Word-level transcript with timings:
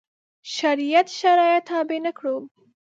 شریعت 0.55 1.07
شرایط 1.19 1.63
تابع 1.69 1.99
نه 2.05 2.11
کړو. 2.17 2.35